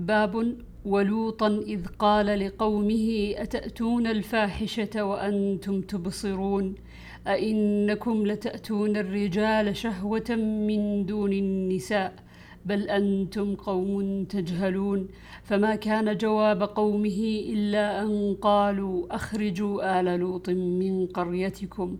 [0.00, 6.74] باب ولوطا إذ قال لقومه أتأتون الفاحشة وأنتم تبصرون؟
[7.26, 10.30] أئنكم لتأتون الرجال شهوة
[10.68, 12.14] من دون النساء؟
[12.66, 15.08] بل أنتم قوم تجهلون.
[15.42, 21.96] فما كان جواب قومه إلا أن قالوا أخرجوا آل لوط من قريتكم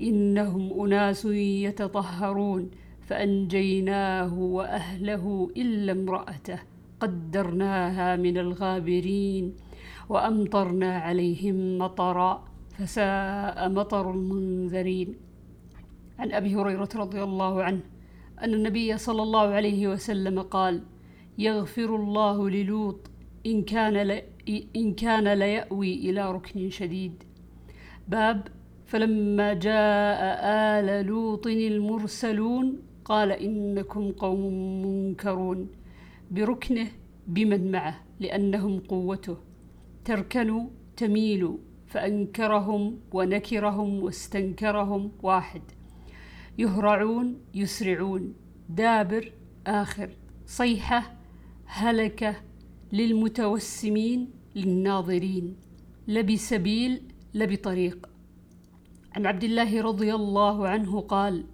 [0.00, 1.24] إنهم أناس
[1.66, 2.70] يتطهرون
[3.06, 6.75] فأنجيناه وأهله إلا امرأته.
[7.00, 9.54] قدرناها من الغابرين
[10.08, 12.44] وأمطرنا عليهم مطرا
[12.78, 15.14] فساء مطر المنذرين.
[16.18, 17.80] عن أبي هريرة رضي الله عنه
[18.42, 20.82] أن النبي صلى الله عليه وسلم قال
[21.38, 23.00] يغفر الله للوط
[23.46, 24.20] إن كان,
[24.76, 27.22] إن كان ليأوي إلى ركن شديد.
[28.08, 28.48] باب
[28.86, 30.20] فلما جاء
[30.78, 34.42] آل لوط المرسلون قال إنكم قوم
[34.86, 35.68] منكرون.
[36.30, 36.88] بركنه
[37.26, 39.36] بمن معه لأنهم قوته.
[40.04, 45.62] تركنوا تميل فأنكرهم ونكرهم واستنكرهم واحد.
[46.58, 48.34] يهرعون يسرعون.
[48.68, 49.32] دابر
[49.66, 50.10] آخر.
[50.46, 51.16] صيحة
[51.66, 52.36] هلكة.
[52.92, 55.56] للمتوسمين للناظرين.
[56.08, 57.02] لبسبيل
[57.34, 58.08] لبطريق
[59.12, 61.44] عن عبد الله رضي الله عنه قال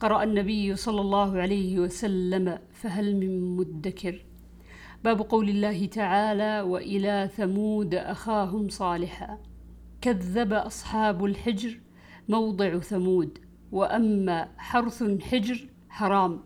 [0.00, 4.24] قرأ النبي صلى الله عليه وسلم فهل من مدكر؟
[5.04, 9.38] باب قول الله تعالى وإلى ثمود أخاهم صالحا.
[10.00, 11.80] كذب أصحاب الحجر
[12.28, 13.38] موضع ثمود
[13.72, 16.40] وأما حرث حجر حرام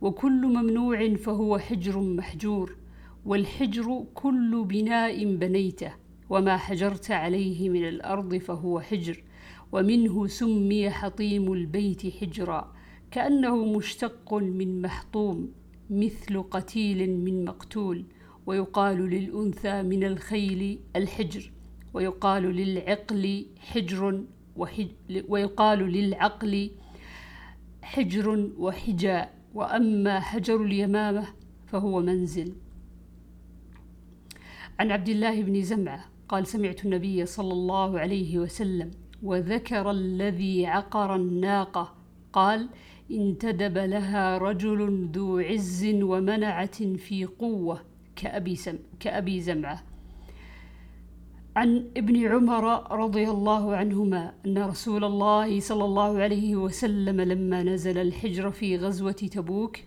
[0.00, 2.76] وكل ممنوع فهو حجر محجور
[3.24, 5.92] والحجر كل بناء بنيته
[6.30, 9.24] وما حجرت عليه من الأرض فهو حجر
[9.72, 12.74] ومنه سمي حطيم البيت حجرا
[13.10, 15.63] كأنه مشتق من محطوم.
[16.00, 18.04] مثل قتيل من مقتول
[18.46, 21.52] ويقال للأنثى من الخيل الحجر
[21.94, 24.24] ويقال للعقل حجر
[24.56, 24.88] وحج
[25.28, 26.70] ويقال للعقل
[27.82, 29.34] حجر وحجاء.
[29.54, 31.26] وأما حجر اليمامة
[31.66, 32.52] فهو منزل.
[34.78, 38.90] عن عبد الله بن زمعة قال سمعت النبي صلى الله عليه وسلم
[39.22, 41.94] وذكر الذي عقر الناقة
[42.32, 42.68] قال
[43.10, 47.80] انتدب لها رجل ذو عز ومنعة في قوة
[48.16, 49.82] كأبي, سم كأبي زمعة.
[51.56, 57.98] عن ابن عمر رضي الله عنهما أن رسول الله صلى الله عليه وسلم لما نزل
[57.98, 59.78] الحجر في غزوة تبوك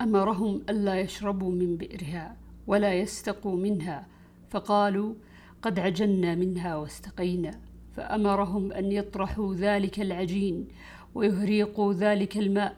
[0.00, 2.36] أمرهم ألا يشربوا من بئرها
[2.66, 4.06] ولا يستقوا منها
[4.50, 5.14] فقالوا
[5.62, 7.60] قد عجلنا منها واستقينا
[7.96, 10.68] فأمرهم أن يطرحوا ذلك العجين
[11.14, 12.76] ويهريقوا ذلك الماء.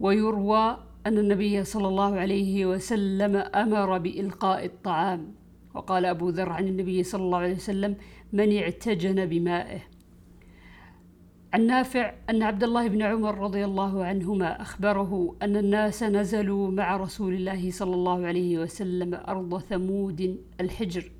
[0.00, 5.34] ويروى أن النبي صلى الله عليه وسلم أمر بإلقاء الطعام.
[5.74, 7.96] وقال أبو ذر عن النبي صلى الله عليه وسلم
[8.32, 9.80] من اعتجن بمائه.
[11.52, 16.96] عن نافع أن عبد الله بن عمر رضي الله عنهما أخبره أن الناس نزلوا مع
[16.96, 21.10] رسول الله صلى الله عليه وسلم أرض ثمود الحجر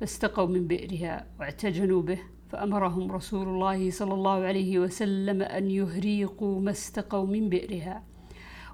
[0.00, 2.18] فاستقوا من بئرها واعتجنوا به.
[2.52, 8.04] فأمرهم رسول الله صلى الله عليه وسلم أن يهريقوا ما استقوا من بئرها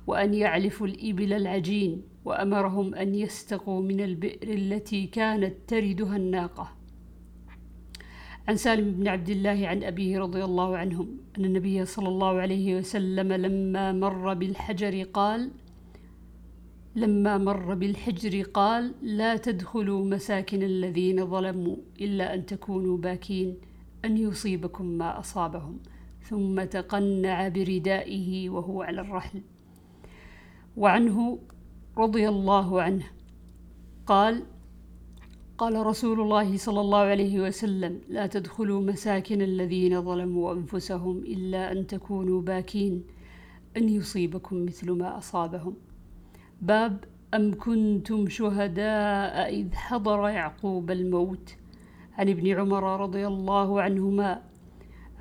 [0.06, 6.72] وأن يعلفوا الإبل العجين وأمرهم أن يستقوا من البئر التي كانت تردها الناقة.
[8.49, 12.77] عن سالم بن عبد الله عن أبيه رضي الله عنهم أن النبي صلى الله عليه
[12.77, 15.50] وسلم لما مر بالحجر قال
[16.97, 23.56] لما مر بالحجر قال لا تدخلوا مساكن الذين ظلموا إلا أن تكونوا باكين
[24.04, 25.78] أن يصيبكم ما أصابهم
[26.22, 29.41] ثم تقنع بردائه وهو على الرحل.
[30.77, 31.38] وعنه
[31.98, 33.04] رضي الله عنه
[34.06, 34.43] قال
[35.59, 41.87] قال رسول الله صلى الله عليه وسلم لا تدخلوا مساكن الذين ظلموا أنفسهم إلا أن
[41.87, 43.04] تكونوا باكين
[43.77, 45.75] أن يصيبكم مثل ما أصابهم.
[46.63, 51.57] باب أم كنتم شهداء إذ حضر يعقوب الموت؟
[52.19, 54.43] عن ابن عمر رضي الله عنهما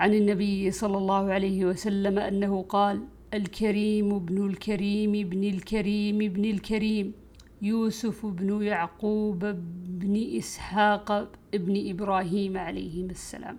[0.00, 3.04] عن النبي صلى الله عليه وسلم أنه قال
[3.34, 7.12] الكريم ابن الكريم ابن الكريم ابن الكريم
[7.62, 9.38] يوسف بن يعقوب
[9.86, 13.58] بن إسحاق ابن إبراهيم عليهما السلام.